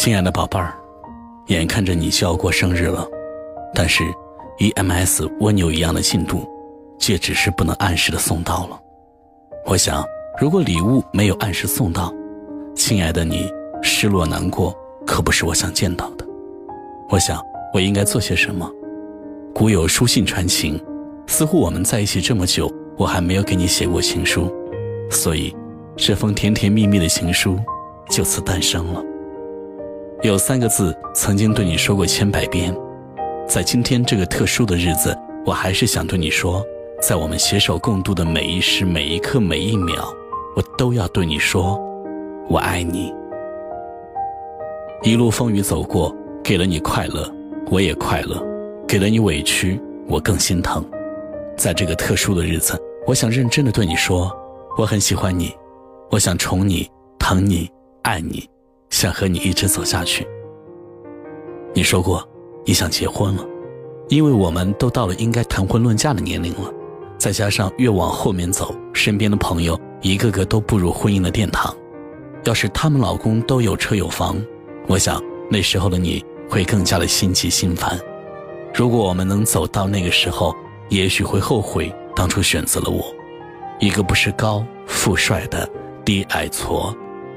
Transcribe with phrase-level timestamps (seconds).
[0.00, 0.72] 亲爱的宝贝儿，
[1.48, 3.04] 眼看着你就要过生日了，
[3.74, 4.04] 但是
[4.60, 6.48] EMS 蜗牛一样的进度，
[7.00, 8.80] 却只是不能按时的送到了。
[9.66, 10.06] 我想，
[10.40, 12.14] 如果礼物没有按时送到，
[12.76, 13.50] 亲爱的你
[13.82, 14.72] 失落难过，
[15.04, 16.24] 可不是我想见到的。
[17.10, 18.70] 我想，我应该做些什么？
[19.52, 20.80] 古有书信传情，
[21.26, 24.48] 似乎我们在一起这么久，我还没有给你写过情书，
[25.10, 25.52] 所以
[25.96, 27.58] 这封甜甜蜜蜜的情书
[28.08, 29.02] 就此诞生了。
[30.22, 32.74] 有三个字曾经对你说过千百遍，
[33.46, 35.16] 在今天这个特殊的日子，
[35.46, 36.60] 我还是想对你说，
[37.00, 40.12] 在我们携手共度的每一时每一刻每一秒，
[40.56, 41.80] 我都要对你说，
[42.48, 43.14] 我爱你。
[45.04, 47.32] 一路风雨走过，给了你快乐，
[47.70, 48.44] 我也快乐。
[48.88, 50.84] 给了你委屈，我更心疼。
[51.56, 54.36] 在这个特殊的日子，我想认真的对你说，
[54.76, 55.54] 我很喜欢你，
[56.10, 57.70] 我想宠你、疼你、
[58.02, 58.48] 爱你，
[58.98, 60.26] 想和你一直走下去。
[61.72, 62.28] 你说过
[62.64, 63.46] 你想结婚了，
[64.08, 66.68] 因为我们都到了应该谈婚论嫁的年龄了。
[67.16, 71.72] 再加上越往后面走，身边的朋友一个个都步入婚姻的殿堂。
[72.42, 74.36] 要是他们老公都有车有房，
[74.88, 77.96] 我想那时候的你会更加的心急心烦。
[78.74, 80.52] 如果我们能走到那个时候，
[80.88, 83.14] 也许会后悔当初选择了我，
[83.78, 85.70] 一个不是高富帅的
[86.04, 86.92] 低矮矬。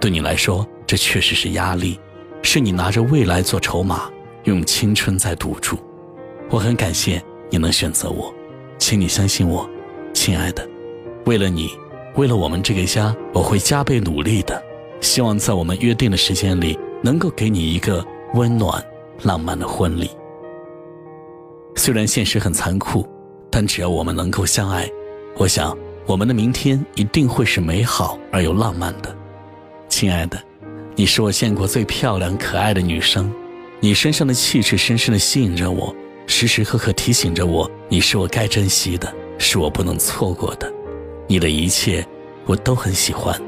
[0.00, 1.98] 对你来说，这确实是压力，
[2.42, 4.10] 是你拿着未来做筹码，
[4.44, 5.78] 用青春在赌注。
[6.50, 8.30] 我很感谢你能选择我，
[8.76, 9.66] 请你相信我，
[10.12, 10.68] 亲爱的。
[11.24, 11.70] 为了你，
[12.16, 14.62] 为了我们这个家，我会加倍努力的。
[15.00, 18.04] 希望在我们约定的时间里，能够给你一个
[18.34, 18.84] 温暖、
[19.22, 20.10] 浪漫的婚礼。
[21.74, 23.08] 虽然现实很残酷，
[23.50, 24.86] 但只要我们能够相爱，
[25.38, 29.16] 我想我们的明天一定会是美好而又浪漫的。
[29.88, 30.38] 亲爱的，
[30.94, 33.32] 你是我见过最漂亮可爱的女生，
[33.80, 35.94] 你身上的气质深深的吸引着我，
[36.26, 40.70] 时时刻刻提醒着我，你是我该珍惜的，是我不能错过的。
[41.26, 42.06] 你的一切
[42.44, 43.40] 我都很喜欢，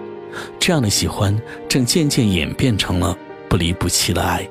[0.58, 1.38] 这样的喜欢
[1.68, 3.16] 正渐渐演变成了
[3.48, 4.48] 不离不弃的爱。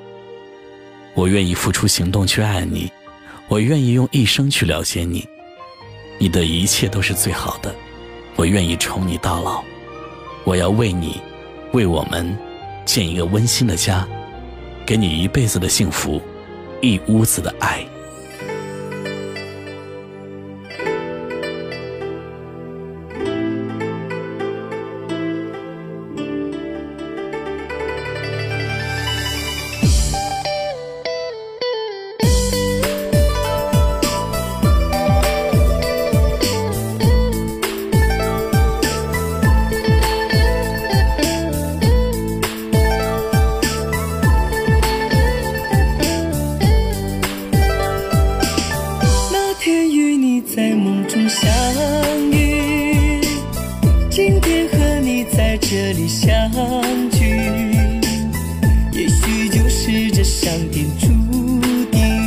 [1.16, 2.92] 我愿意付出行动去爱你。
[3.50, 5.28] 我愿意用一生去了解你，
[6.18, 7.76] 你的一切都是最好的，
[8.36, 9.64] 我愿意宠你到老，
[10.44, 11.20] 我要为你，
[11.74, 12.36] 为我们，
[12.86, 14.08] 建一个温馨的家，
[14.86, 16.22] 给你一辈子的幸福，
[16.82, 17.86] 一屋子的爱。
[55.70, 56.30] 这里相
[57.10, 57.26] 聚，
[58.92, 61.08] 也许就是这上天注
[61.90, 62.22] 定，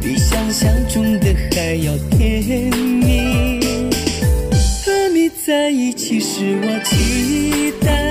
[0.00, 3.60] 比想象中的还要甜蜜。
[4.84, 8.01] 和你在一起是我期待，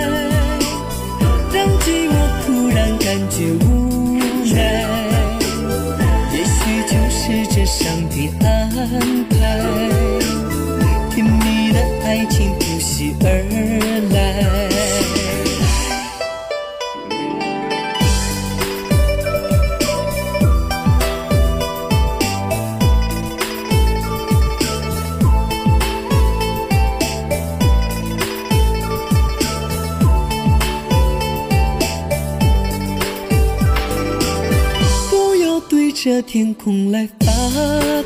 [36.21, 37.31] 天空来发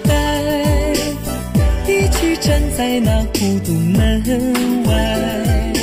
[0.03, 0.93] 呆，
[1.87, 4.23] 一起站在那孤独门
[4.85, 5.73] 外，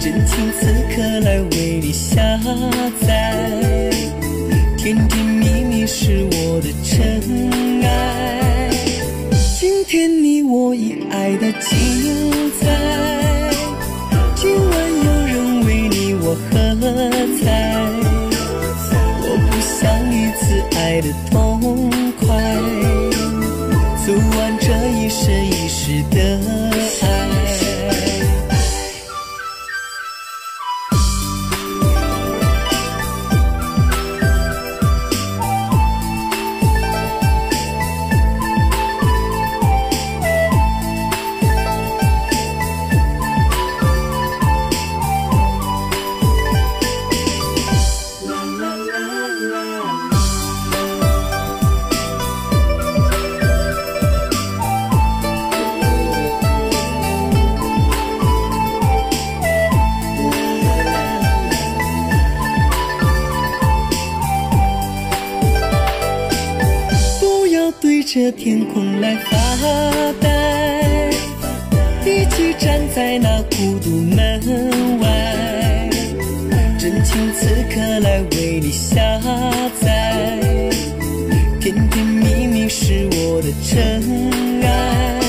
[0.00, 2.20] 真情此刻来为你下
[3.06, 3.90] 载，
[4.78, 8.70] 甜甜蜜蜜是我的尘埃，
[9.60, 11.70] 今天你我已爱得精
[12.60, 13.50] 彩，
[14.34, 14.70] 今晚
[15.04, 16.74] 有人为你我喝
[17.44, 18.11] 彩。
[20.92, 21.60] ได้แต่มอง
[22.18, 22.32] ไขว
[24.04, 24.52] ส่วน
[68.12, 71.10] 着天空来发呆
[72.04, 75.88] 一起站在那孤独门外
[76.78, 79.00] 真情此刻来为你下
[79.80, 80.70] 载。
[81.58, 85.20] 甜甜蜜蜜是我的真爱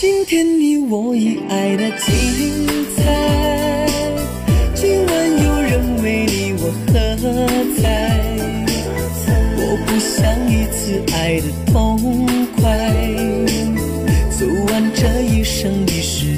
[0.00, 2.27] 今天你我已爱的极
[15.10, 16.37] 这一生一世